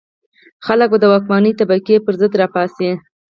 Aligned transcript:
خلک 0.65 0.87
به 0.91 0.97
د 1.01 1.05
واکمنې 1.11 1.51
طبقې 1.59 1.95
پر 2.05 2.13
ضد 2.19 2.33
را 2.41 2.47
پاڅي. 2.53 2.89